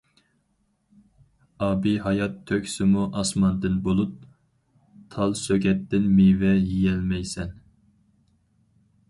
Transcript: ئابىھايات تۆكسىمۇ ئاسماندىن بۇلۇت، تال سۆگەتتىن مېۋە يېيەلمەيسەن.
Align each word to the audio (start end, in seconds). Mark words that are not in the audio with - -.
ئابىھايات 1.65 2.39
تۆكسىمۇ 2.51 3.03
ئاسماندىن 3.21 3.77
بۇلۇت، 3.89 4.17
تال 5.17 5.37
سۆگەتتىن 5.43 6.09
مېۋە 6.17 6.57
يېيەلمەيسەن. 6.57 7.55